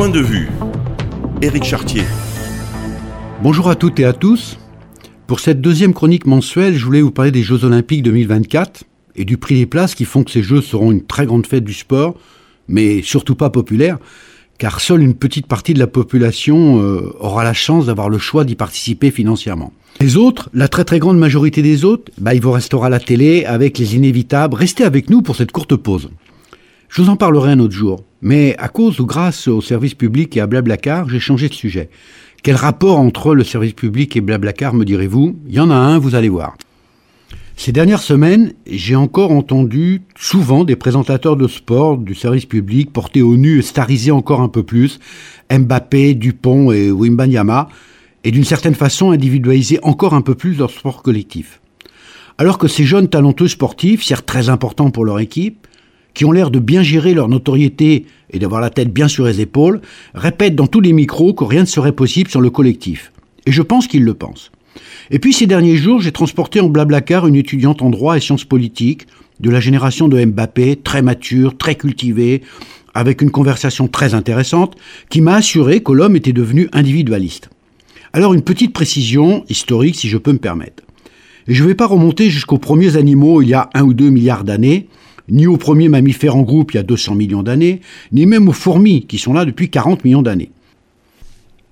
point 0.00 0.08
de 0.08 0.20
vue. 0.20 0.48
Éric 1.42 1.62
Chartier. 1.62 2.04
Bonjour 3.42 3.68
à 3.68 3.74
toutes 3.74 4.00
et 4.00 4.06
à 4.06 4.14
tous. 4.14 4.58
Pour 5.26 5.40
cette 5.40 5.60
deuxième 5.60 5.92
chronique 5.92 6.26
mensuelle, 6.26 6.74
je 6.74 6.86
voulais 6.86 7.02
vous 7.02 7.10
parler 7.10 7.30
des 7.30 7.42
Jeux 7.42 7.66
Olympiques 7.66 8.02
2024 8.04 8.84
et 9.16 9.26
du 9.26 9.36
prix 9.36 9.56
des 9.56 9.66
places 9.66 9.94
qui 9.94 10.06
font 10.06 10.24
que 10.24 10.30
ces 10.30 10.42
Jeux 10.42 10.62
seront 10.62 10.90
une 10.90 11.04
très 11.04 11.26
grande 11.26 11.46
fête 11.46 11.64
du 11.64 11.74
sport, 11.74 12.14
mais 12.66 13.02
surtout 13.02 13.34
pas 13.34 13.50
populaire, 13.50 13.98
car 14.56 14.80
seule 14.80 15.02
une 15.02 15.12
petite 15.12 15.46
partie 15.46 15.74
de 15.74 15.78
la 15.78 15.86
population 15.86 16.80
euh, 16.80 17.14
aura 17.20 17.44
la 17.44 17.52
chance 17.52 17.84
d'avoir 17.84 18.08
le 18.08 18.16
choix 18.16 18.44
d'y 18.44 18.54
participer 18.54 19.10
financièrement. 19.10 19.74
Les 20.00 20.16
autres, 20.16 20.48
la 20.54 20.68
très 20.68 20.84
très 20.84 20.98
grande 20.98 21.18
majorité 21.18 21.60
des 21.60 21.84
autres, 21.84 22.10
bah, 22.18 22.32
ils 22.32 22.40
vous 22.40 22.52
resteront 22.52 22.84
à 22.84 22.88
la 22.88 23.00
télé 23.00 23.44
avec 23.44 23.76
les 23.76 23.96
inévitables. 23.96 24.54
Restez 24.54 24.84
avec 24.84 25.10
nous 25.10 25.20
pour 25.20 25.36
cette 25.36 25.52
courte 25.52 25.76
pause. 25.76 26.08
Je 26.90 27.02
vous 27.02 27.08
en 27.08 27.14
parlerai 27.14 27.52
un 27.52 27.60
autre 27.60 27.72
jour. 27.72 28.04
Mais 28.20 28.56
à 28.58 28.66
cause 28.66 28.98
ou 28.98 29.06
grâce 29.06 29.46
au 29.46 29.60
service 29.60 29.94
public 29.94 30.36
et 30.36 30.40
à 30.40 30.48
Blablacar, 30.48 31.08
j'ai 31.08 31.20
changé 31.20 31.48
de 31.48 31.54
sujet. 31.54 31.88
Quel 32.42 32.56
rapport 32.56 32.98
entre 32.98 33.36
le 33.36 33.44
service 33.44 33.74
public 33.74 34.16
et 34.16 34.20
Blablacar, 34.20 34.74
me 34.74 34.84
direz-vous? 34.84 35.36
Il 35.46 35.54
y 35.54 35.60
en 35.60 35.70
a 35.70 35.76
un, 35.76 36.00
vous 36.00 36.16
allez 36.16 36.28
voir. 36.28 36.56
Ces 37.56 37.70
dernières 37.70 38.02
semaines, 38.02 38.54
j'ai 38.66 38.96
encore 38.96 39.30
entendu 39.30 40.02
souvent 40.18 40.64
des 40.64 40.74
présentateurs 40.74 41.36
de 41.36 41.46
sport 41.46 41.96
du 41.96 42.16
service 42.16 42.46
public 42.46 42.92
porter 42.92 43.22
au 43.22 43.36
nu 43.36 43.60
et 43.60 43.62
stariser 43.62 44.10
encore 44.10 44.40
un 44.40 44.48
peu 44.48 44.64
plus 44.64 44.98
Mbappé, 45.48 46.14
Dupont 46.14 46.72
et 46.72 46.90
Wimbanyama, 46.90 47.68
et 48.24 48.32
d'une 48.32 48.44
certaine 48.44 48.74
façon 48.74 49.12
individualiser 49.12 49.78
encore 49.84 50.14
un 50.14 50.22
peu 50.22 50.34
plus 50.34 50.58
leur 50.58 50.70
sport 50.72 51.04
collectif. 51.04 51.60
Alors 52.36 52.58
que 52.58 52.66
ces 52.66 52.84
jeunes 52.84 53.08
talentueux 53.08 53.48
sportifs, 53.48 54.02
certes 54.02 54.26
très 54.26 54.48
importants 54.48 54.90
pour 54.90 55.04
leur 55.04 55.20
équipe, 55.20 55.68
qui 56.14 56.24
ont 56.24 56.32
l'air 56.32 56.50
de 56.50 56.58
bien 56.58 56.82
gérer 56.82 57.14
leur 57.14 57.28
notoriété 57.28 58.06
et 58.30 58.38
d'avoir 58.38 58.60
la 58.60 58.70
tête 58.70 58.92
bien 58.92 59.08
sur 59.08 59.26
les 59.26 59.40
épaules, 59.40 59.80
répètent 60.14 60.56
dans 60.56 60.66
tous 60.66 60.80
les 60.80 60.92
micros 60.92 61.34
que 61.34 61.44
rien 61.44 61.62
ne 61.62 61.66
serait 61.66 61.92
possible 61.92 62.30
sans 62.30 62.40
le 62.40 62.50
collectif. 62.50 63.12
Et 63.46 63.52
je 63.52 63.62
pense 63.62 63.86
qu'ils 63.86 64.04
le 64.04 64.14
pensent. 64.14 64.50
Et 65.10 65.18
puis 65.18 65.32
ces 65.32 65.46
derniers 65.46 65.76
jours, 65.76 66.00
j'ai 66.00 66.12
transporté 66.12 66.60
en 66.60 66.68
blablacar 66.68 67.26
une 67.26 67.34
étudiante 67.34 67.82
en 67.82 67.90
droit 67.90 68.16
et 68.16 68.20
sciences 68.20 68.44
politiques, 68.44 69.06
de 69.40 69.50
la 69.50 69.60
génération 69.60 70.06
de 70.08 70.22
Mbappé, 70.22 70.76
très 70.76 71.02
mature, 71.02 71.56
très 71.56 71.74
cultivée, 71.74 72.42
avec 72.94 73.22
une 73.22 73.30
conversation 73.30 73.88
très 73.88 74.14
intéressante, 74.14 74.76
qui 75.08 75.20
m'a 75.20 75.36
assuré 75.36 75.82
que 75.82 75.92
l'homme 75.92 76.16
était 76.16 76.32
devenu 76.32 76.68
individualiste. 76.72 77.48
Alors 78.12 78.34
une 78.34 78.42
petite 78.42 78.72
précision 78.72 79.44
historique, 79.48 79.96
si 79.96 80.08
je 80.08 80.18
peux 80.18 80.32
me 80.32 80.38
permettre. 80.38 80.82
Et 81.48 81.54
je 81.54 81.62
ne 81.62 81.68
vais 81.68 81.74
pas 81.74 81.86
remonter 81.86 82.28
jusqu'aux 82.28 82.58
premiers 82.58 82.96
animaux 82.96 83.42
il 83.42 83.48
y 83.48 83.54
a 83.54 83.70
un 83.74 83.82
ou 83.82 83.94
deux 83.94 84.10
milliards 84.10 84.44
d'années, 84.44 84.88
ni 85.30 85.46
aux 85.46 85.56
premiers 85.56 85.88
mammifères 85.88 86.36
en 86.36 86.42
groupe 86.42 86.72
il 86.72 86.76
y 86.76 86.80
a 86.80 86.84
200 86.84 87.14
millions 87.14 87.42
d'années, 87.42 87.80
ni 88.12 88.26
même 88.26 88.48
aux 88.48 88.52
fourmis 88.52 89.06
qui 89.06 89.18
sont 89.18 89.32
là 89.32 89.44
depuis 89.44 89.70
40 89.70 90.04
millions 90.04 90.22
d'années. 90.22 90.50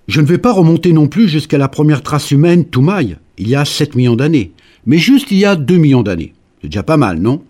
Je 0.07 0.21
ne 0.21 0.27
vais 0.27 0.39
pas 0.39 0.53
remonter 0.53 0.93
non 0.93 1.07
plus 1.07 1.29
jusqu'à 1.29 1.59
la 1.59 1.69
première 1.69 2.03
trace 2.03 2.31
humaine, 2.31 2.65
Toumaï, 2.65 3.17
il 3.37 3.49
y 3.49 3.55
a 3.55 3.65
7 3.65 3.95
millions 3.95 4.17
d'années, 4.17 4.53
mais 4.87 4.99
juste 4.99 5.31
il 5.31 5.39
y 5.39 5.45
a 5.45 5.55
2 5.55 5.77
millions 5.77 6.03
d'années. 6.03 6.33
C'est 6.63 6.69
déjà 6.69 6.83
pas 6.83 6.97
mal, 6.97 7.19
non? 7.19 7.43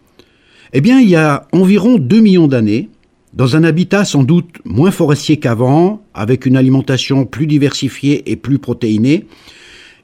Eh 0.72 0.80
bien, 0.80 1.00
il 1.00 1.08
y 1.08 1.16
a 1.16 1.46
environ 1.52 1.98
2 1.98 2.20
millions 2.20 2.48
d'années, 2.48 2.88
dans 3.32 3.56
un 3.56 3.64
habitat 3.64 4.04
sans 4.04 4.22
doute 4.22 4.56
moins 4.64 4.90
forestier 4.90 5.36
qu'avant, 5.38 6.02
avec 6.14 6.46
une 6.46 6.56
alimentation 6.56 7.24
plus 7.24 7.46
diversifiée 7.46 8.30
et 8.30 8.36
plus 8.36 8.58
protéinée, 8.58 9.26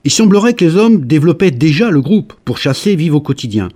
il 0.04 0.10
semblerait 0.10 0.54
que 0.54 0.64
les 0.64 0.76
hommes 0.76 1.04
développaient 1.06 1.50
déjà 1.50 1.90
le 1.90 2.00
groupe 2.00 2.34
pour 2.44 2.58
chasser 2.58 2.92
et 2.92 2.96
vivre 2.96 3.16
au 3.16 3.20
quotidien 3.20 3.70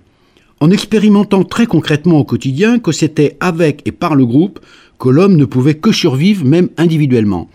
en 0.61 0.71
expérimentant 0.71 1.45
très 1.45 1.67
concrètement 1.67 2.19
au 2.19 2.25
quotidien 2.25 2.79
que 2.79 2.93
c'était 2.93 3.37
avec 3.41 3.83
et 3.87 3.93
par 3.93 4.15
le 4.15 4.27
groupe 4.27 4.61
que 4.99 5.09
l'homme 5.09 5.37
ne 5.37 5.45
pouvait 5.45 5.75
que 5.75 5.93
survivre 5.93 6.45
même 6.45 6.69
individuellement. 6.77 7.49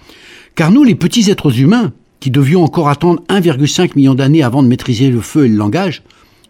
Car 0.55 0.71
nous, 0.71 0.83
les 0.83 0.95
petits 0.95 1.29
êtres 1.29 1.59
humains, 1.59 1.91
qui 2.19 2.31
devions 2.31 2.63
encore 2.63 2.87
attendre 2.87 3.21
1,5 3.27 3.91
million 3.95 4.15
d'années 4.15 4.43
avant 4.43 4.63
de 4.63 4.67
maîtriser 4.67 5.09
le 5.09 5.19
feu 5.19 5.45
et 5.45 5.49
le 5.49 5.57
langage, 5.57 6.03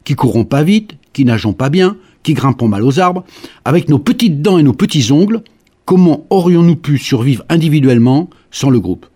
qui 0.03 0.13
courons 0.13 0.45
pas 0.45 0.61
vite, 0.61 0.95
qui 1.13 1.25
nageons 1.25 1.53
pas 1.53 1.69
bien, 1.69 1.97
qui 2.21 2.33
grimpons 2.33 2.67
mal 2.67 2.83
aux 2.83 2.99
arbres, 2.99 3.23
avec 3.65 3.89
nos 3.89 3.99
petites 3.99 4.41
dents 4.41 4.57
et 4.57 4.63
nos 4.63 4.73
petits 4.73 5.11
ongles, 5.11 5.41
comment 5.85 6.25
aurions-nous 6.29 6.75
pu 6.75 6.97
survivre 6.97 7.43
individuellement 7.49 8.29
sans 8.51 8.69
le 8.69 8.79
groupe? 8.79 9.07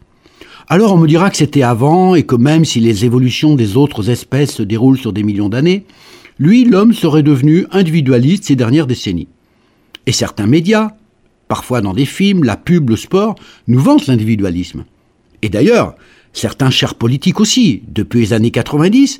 Alors 0.67 0.93
on 0.93 0.97
me 0.97 1.07
dira 1.07 1.29
que 1.29 1.37
c'était 1.37 1.61
avant 1.61 2.15
et 2.15 2.23
que 2.23 2.35
même 2.35 2.65
si 2.65 2.79
les 2.81 3.05
évolutions 3.05 3.55
des 3.55 3.77
autres 3.77 4.09
espèces 4.09 4.55
se 4.55 4.63
déroulent 4.63 4.97
sur 4.97 5.13
des 5.13 5.23
millions 5.23 5.47
d'années, 5.47 5.85
lui, 6.39 6.65
l'homme 6.65 6.93
serait 6.93 7.23
devenu 7.23 7.65
individualiste 7.71 8.45
ces 8.45 8.55
dernières 8.55 8.87
décennies. 8.87 9.27
Et 10.05 10.11
certains 10.11 10.47
médias, 10.47 10.91
parfois 11.47 11.81
dans 11.81 11.93
des 11.93 12.05
films, 12.05 12.43
la 12.43 12.57
pub, 12.57 12.89
le 12.89 12.95
sport, 12.95 13.35
nous 13.67 13.79
vantent 13.79 14.07
l'individualisme. 14.07 14.85
Et 15.41 15.49
d'ailleurs, 15.49 15.95
certains 16.33 16.69
chers 16.69 16.95
politiques 16.95 17.39
aussi, 17.39 17.83
depuis 17.87 18.21
les 18.21 18.33
années 18.33 18.51
90, 18.51 19.19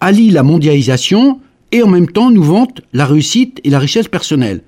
allient 0.00 0.30
la 0.30 0.42
mondialisation 0.42 1.40
et 1.72 1.82
en 1.82 1.88
même 1.88 2.08
temps 2.08 2.30
nous 2.30 2.42
vantent 2.42 2.80
la 2.92 3.06
réussite 3.06 3.60
et 3.64 3.70
la 3.70 3.78
richesse 3.78 4.08
personnelle. 4.08 4.62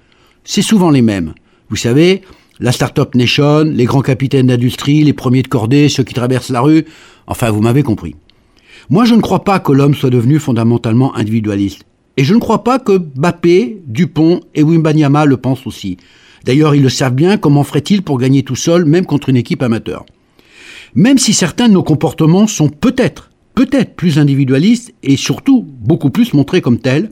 C'est 0.44 0.62
souvent 0.62 0.90
les 0.90 1.02
mêmes. 1.02 1.34
Vous 1.68 1.76
savez, 1.76 2.22
la 2.58 2.72
Startup 2.72 3.14
Nation, 3.14 3.64
les 3.64 3.84
grands 3.84 4.02
capitaines 4.02 4.48
d'industrie, 4.48 5.04
les 5.04 5.12
premiers 5.12 5.42
de 5.42 5.48
cordée, 5.48 5.88
ceux 5.88 6.04
qui 6.04 6.14
traversent 6.14 6.50
la 6.50 6.60
rue, 6.60 6.84
enfin 7.26 7.50
vous 7.50 7.60
m'avez 7.62 7.82
compris. 7.82 8.16
Moi 8.88 9.04
je 9.04 9.14
ne 9.14 9.20
crois 9.20 9.44
pas 9.44 9.60
que 9.60 9.72
l'homme 9.72 9.94
soit 9.94 10.10
devenu 10.10 10.38
fondamentalement 10.38 11.14
individualiste. 11.14 11.84
Et 12.16 12.25
je 12.25 12.34
ne 12.34 12.41
crois 12.41 12.65
pas 12.65 12.78
que 12.78 12.98
Bappé, 12.98 13.81
Dupont 13.87 14.41
et 14.54 14.62
Wimbanyama 14.62 15.25
le 15.25 15.37
pensent 15.37 15.66
aussi. 15.66 15.97
D'ailleurs, 16.44 16.75
ils 16.75 16.82
le 16.82 16.88
savent 16.88 17.15
bien, 17.15 17.37
comment 17.37 17.65
ferait-il 17.65 18.03
pour 18.03 18.19
gagner 18.19 18.43
tout 18.43 18.56
seul, 18.56 18.84
même 18.84 19.06
contre 19.06 19.28
une 19.28 19.37
équipe 19.37 19.62
amateur? 19.62 20.04
Même 20.94 21.19
si 21.19 21.32
certains 21.32 21.69
de 21.69 21.75
nos 21.75 21.82
comportements 21.82 22.47
sont 22.47 22.69
peut-être, 22.69 23.31
peut-être 23.54 23.94
plus 23.94 24.19
individualistes 24.19 24.93
et 25.03 25.16
surtout 25.16 25.66
beaucoup 25.81 26.10
plus 26.10 26.32
montrés 26.34 26.60
comme 26.60 26.78
tels, 26.78 27.10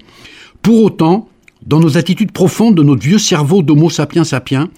pour 0.63 0.83
autant, 0.83 1.29
dans 1.67 1.81
nos 1.81 1.97
attitudes 1.97 2.33
profondes 2.33 2.75
de 2.75 2.83
notre 2.83 3.03
vieux 3.03 3.19
cerveau 3.19 3.63
d'homo 3.63 3.91
sapiens 3.91 4.25
sapiens, 4.25 4.69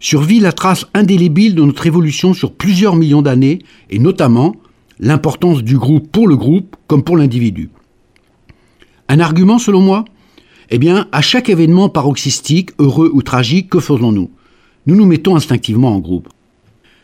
survit 0.00 0.40
la 0.40 0.52
trace 0.52 0.86
indélébile 0.94 1.54
de 1.54 1.62
notre 1.62 1.86
évolution 1.86 2.32
sur 2.34 2.52
plusieurs 2.52 2.96
millions 2.96 3.22
d'années, 3.22 3.60
et 3.90 3.98
notamment 3.98 4.56
l'importance 4.98 5.62
du 5.62 5.76
groupe 5.76 6.10
pour 6.10 6.26
le 6.26 6.36
groupe 6.36 6.76
comme 6.86 7.04
pour 7.04 7.16
l'individu. 7.16 7.70
Un 9.12 9.18
argument 9.18 9.58
selon 9.58 9.80
moi? 9.80 10.04
Eh 10.70 10.78
bien, 10.78 11.08
à 11.10 11.20
chaque 11.20 11.48
événement 11.48 11.88
paroxystique, 11.88 12.70
heureux 12.78 13.10
ou 13.12 13.22
tragique, 13.22 13.68
que 13.68 13.80
faisons-nous? 13.80 14.30
Nous 14.86 14.94
nous 14.94 15.04
mettons 15.04 15.34
instinctivement 15.34 15.96
en 15.96 15.98
groupe. 15.98 16.28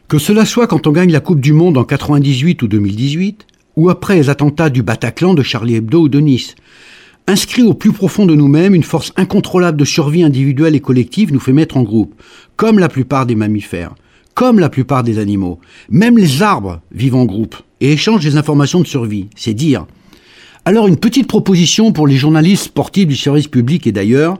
Que 0.06 0.18
cela 0.18 0.44
soit 0.44 0.68
quand 0.68 0.86
on 0.86 0.92
gagne 0.92 1.10
la 1.10 1.18
Coupe 1.18 1.40
du 1.40 1.52
Monde 1.52 1.76
en 1.76 1.82
98 1.82 2.62
ou 2.62 2.68
2018, 2.68 3.48
ou 3.74 3.90
après 3.90 4.14
les 4.14 4.30
attentats 4.30 4.70
du 4.70 4.84
Bataclan 4.84 5.34
de 5.34 5.42
Charlie 5.42 5.74
Hebdo 5.74 6.02
ou 6.02 6.08
de 6.08 6.20
Nice. 6.20 6.54
Inscrit 7.26 7.64
au 7.64 7.74
plus 7.74 7.90
profond 7.90 8.24
de 8.24 8.36
nous-mêmes, 8.36 8.76
une 8.76 8.84
force 8.84 9.12
incontrôlable 9.16 9.76
de 9.76 9.84
survie 9.84 10.22
individuelle 10.22 10.76
et 10.76 10.80
collective 10.80 11.32
nous 11.32 11.40
fait 11.40 11.52
mettre 11.52 11.76
en 11.76 11.82
groupe, 11.82 12.14
comme 12.54 12.78
la 12.78 12.88
plupart 12.88 13.26
des 13.26 13.34
mammifères, 13.34 13.96
comme 14.34 14.60
la 14.60 14.68
plupart 14.68 15.02
des 15.02 15.18
animaux. 15.18 15.58
Même 15.90 16.18
les 16.18 16.40
arbres 16.40 16.82
vivent 16.92 17.16
en 17.16 17.24
groupe 17.24 17.56
et 17.80 17.94
échangent 17.94 18.22
des 18.22 18.36
informations 18.36 18.78
de 18.78 18.86
survie, 18.86 19.26
c'est 19.34 19.54
dire. 19.54 19.86
Alors 20.68 20.88
une 20.88 20.96
petite 20.96 21.28
proposition 21.28 21.92
pour 21.92 22.08
les 22.08 22.16
journalistes 22.16 22.64
sportifs 22.64 23.06
du 23.06 23.14
service 23.16 23.46
public 23.46 23.86
et 23.86 23.92
d'ailleurs, 23.92 24.36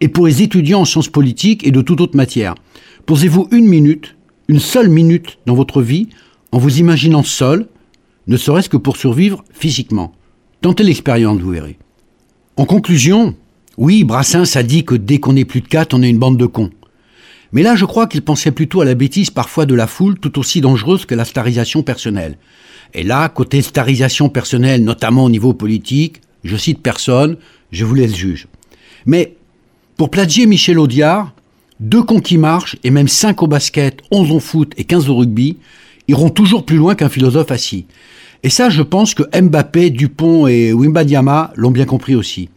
et 0.00 0.08
pour 0.08 0.26
les 0.26 0.40
étudiants 0.40 0.80
en 0.80 0.84
sciences 0.86 1.10
politiques 1.10 1.66
et 1.66 1.70
de 1.70 1.82
toute 1.82 2.00
autre 2.00 2.16
matière. 2.16 2.54
Posez-vous 3.04 3.48
une 3.50 3.66
minute, 3.66 4.16
une 4.48 4.58
seule 4.58 4.88
minute 4.88 5.38
dans 5.44 5.54
votre 5.54 5.82
vie, 5.82 6.08
en 6.50 6.56
vous 6.56 6.78
imaginant 6.78 7.22
seul, 7.22 7.66
ne 8.26 8.38
serait-ce 8.38 8.70
que 8.70 8.78
pour 8.78 8.96
survivre 8.96 9.44
physiquement. 9.52 10.12
Tentez 10.62 10.82
l'expérience, 10.82 11.42
vous 11.42 11.50
verrez. 11.50 11.76
En 12.56 12.64
conclusion, 12.64 13.34
oui, 13.76 14.02
Brassens 14.02 14.56
a 14.56 14.62
dit 14.62 14.86
que 14.86 14.94
dès 14.94 15.18
qu'on 15.18 15.36
est 15.36 15.44
plus 15.44 15.60
de 15.60 15.68
quatre, 15.68 15.92
on 15.92 16.02
est 16.02 16.08
une 16.08 16.18
bande 16.18 16.38
de 16.38 16.46
cons. 16.46 16.70
Mais 17.56 17.62
là, 17.62 17.74
je 17.74 17.86
crois 17.86 18.06
qu'il 18.06 18.20
pensait 18.20 18.50
plutôt 18.50 18.82
à 18.82 18.84
la 18.84 18.94
bêtise 18.94 19.30
parfois 19.30 19.64
de 19.64 19.74
la 19.74 19.86
foule, 19.86 20.18
tout 20.18 20.38
aussi 20.38 20.60
dangereuse 20.60 21.06
que 21.06 21.14
la 21.14 21.24
starisation 21.24 21.82
personnelle. 21.82 22.36
Et 22.92 23.02
là, 23.02 23.30
côté 23.30 23.62
starisation 23.62 24.28
personnelle, 24.28 24.84
notamment 24.84 25.24
au 25.24 25.30
niveau 25.30 25.54
politique, 25.54 26.20
je 26.44 26.54
cite 26.54 26.82
personne, 26.82 27.38
je 27.72 27.86
vous 27.86 27.94
laisse 27.94 28.14
juge. 28.14 28.46
Mais 29.06 29.36
pour 29.96 30.10
plagier 30.10 30.44
Michel 30.44 30.78
Audiard, 30.78 31.32
deux 31.80 32.02
cons 32.02 32.20
qui 32.20 32.36
marchent, 32.36 32.76
et 32.84 32.90
même 32.90 33.08
cinq 33.08 33.42
au 33.42 33.46
basket, 33.46 34.00
onze 34.10 34.30
au 34.30 34.38
foot 34.38 34.74
et 34.76 34.84
quinze 34.84 35.08
au 35.08 35.16
rugby, 35.16 35.56
iront 36.08 36.28
toujours 36.28 36.66
plus 36.66 36.76
loin 36.76 36.94
qu'un 36.94 37.08
philosophe 37.08 37.50
assis. 37.52 37.86
Et 38.42 38.50
ça, 38.50 38.68
je 38.68 38.82
pense 38.82 39.14
que 39.14 39.22
Mbappé, 39.34 39.88
Dupont 39.88 40.46
et 40.46 40.74
Wimbanyama 40.74 41.54
l'ont 41.56 41.70
bien 41.70 41.86
compris 41.86 42.16
aussi. 42.16 42.50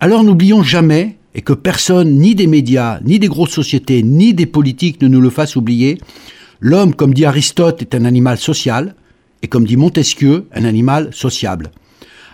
Alors 0.00 0.22
n'oublions 0.22 0.62
jamais, 0.62 1.16
et 1.38 1.40
que 1.40 1.52
personne, 1.52 2.16
ni 2.16 2.34
des 2.34 2.48
médias, 2.48 2.98
ni 3.04 3.20
des 3.20 3.28
grosses 3.28 3.52
sociétés, 3.52 4.02
ni 4.02 4.34
des 4.34 4.44
politiques 4.44 5.00
ne 5.00 5.06
nous 5.06 5.20
le 5.20 5.30
fassent 5.30 5.54
oublier, 5.54 6.00
l'homme, 6.58 6.96
comme 6.96 7.14
dit 7.14 7.24
Aristote, 7.24 7.80
est 7.80 7.94
un 7.94 8.04
animal 8.04 8.38
social, 8.38 8.96
et 9.42 9.46
comme 9.46 9.64
dit 9.64 9.76
Montesquieu, 9.76 10.48
un 10.52 10.64
animal 10.64 11.10
sociable. 11.12 11.70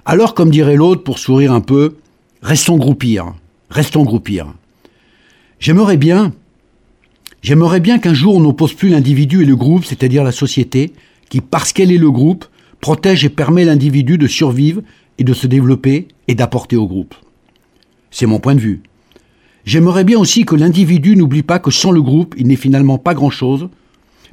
Alors, 0.06 0.32
comme 0.32 0.48
dirait 0.48 0.76
l'autre 0.76 1.02
pour 1.02 1.18
sourire 1.18 1.52
un 1.52 1.60
peu, 1.60 1.96
restons 2.40 2.78
groupir, 2.78 3.34
restons 3.68 4.04
groupir. 4.04 4.54
J'aimerais 5.60 5.98
bien, 5.98 6.32
J'aimerais 7.42 7.80
bien 7.80 7.98
qu'un 7.98 8.14
jour 8.14 8.36
on 8.36 8.40
n'oppose 8.40 8.72
plus 8.72 8.88
l'individu 8.88 9.42
et 9.42 9.44
le 9.44 9.54
groupe, 9.54 9.84
c'est-à-dire 9.84 10.24
la 10.24 10.32
société, 10.32 10.94
qui, 11.28 11.42
parce 11.42 11.74
qu'elle 11.74 11.92
est 11.92 11.98
le 11.98 12.10
groupe, 12.10 12.46
protège 12.80 13.22
et 13.26 13.28
permet 13.28 13.66
l'individu 13.66 14.16
de 14.16 14.26
survivre 14.26 14.80
et 15.18 15.24
de 15.24 15.34
se 15.34 15.46
développer 15.46 16.08
et 16.26 16.34
d'apporter 16.34 16.76
au 16.76 16.86
groupe. 16.86 17.14
C'est 18.10 18.24
mon 18.24 18.40
point 18.40 18.54
de 18.54 18.60
vue. 18.60 18.80
J'aimerais 19.64 20.04
bien 20.04 20.18
aussi 20.18 20.44
que 20.44 20.54
l'individu 20.54 21.16
n'oublie 21.16 21.42
pas 21.42 21.58
que 21.58 21.70
sans 21.70 21.90
le 21.90 22.02
groupe, 22.02 22.34
il 22.36 22.46
n'est 22.48 22.56
finalement 22.56 22.98
pas 22.98 23.14
grand-chose, 23.14 23.68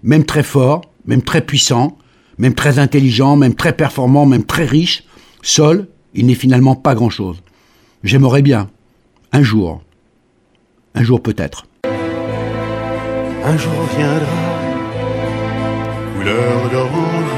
même 0.04 0.25
très 0.25 0.44
fort, 0.44 0.81
même 1.06 1.22
très 1.22 1.42
puissant, 1.42 1.98
même 2.38 2.54
très 2.54 2.80
intelligent, 2.80 3.38
même 3.38 3.56
très 3.56 3.74
performant, 3.74 4.25
même 4.25 4.44
très 4.44 4.66
riche, 4.66 5.06
seul, 5.42 5.88
il 6.13 6.25
n'est 6.25 6.36
finalement 6.36 6.75
pas 6.75 6.95
grand-chose. 6.95 7.42
J'aimerais 8.04 8.42
bien, 8.42 8.69
un 9.31 9.42
jour, 9.42 9.81
un 10.95 11.04
jour 11.04 11.22
peut-être. 11.22 11.66
Un 13.44 13.57
jour 13.57 13.72
viendra, 13.95 14.60
couleur 16.18 16.69
d'orange, 16.72 17.30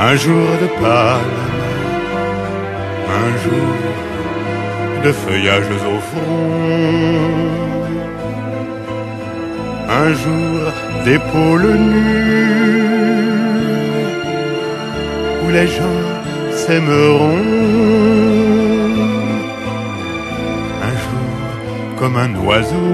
un 0.00 0.16
jour 0.16 0.48
de 0.62 0.66
palme, 0.80 1.41
un 3.28 3.34
jour 3.44 3.74
de 5.04 5.12
feuillages 5.12 5.74
au 5.94 5.98
fond. 6.10 7.42
Un 10.04 10.10
jour 10.22 10.58
d'épaules 11.04 11.74
nues 11.90 12.52
où 15.42 15.46
les 15.50 15.68
gens 15.76 16.02
s'aimeront. 16.50 17.44
Un 20.88 20.94
jour 21.04 21.36
comme 21.98 22.16
un 22.26 22.32
oiseau 22.46 22.92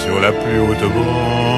sur 0.00 0.16
la 0.20 0.32
plus 0.32 0.58
haute 0.66 0.86
branche. 0.94 1.52